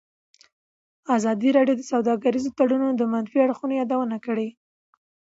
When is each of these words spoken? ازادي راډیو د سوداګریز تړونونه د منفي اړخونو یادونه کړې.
ازادي 1.15 1.49
راډیو 1.57 1.75
د 1.77 1.83
سوداګریز 1.91 2.45
تړونونه 2.57 2.93
د 2.97 3.03
منفي 3.13 3.37
اړخونو 3.41 3.73
یادونه 3.81 4.17
کړې. 4.25 4.49